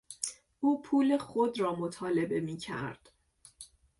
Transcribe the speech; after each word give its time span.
او 0.59 0.81
پول 0.81 1.17
خود 1.17 1.59
را 1.59 1.75
مطالبه 1.75 2.39
میکرد. 2.41 3.09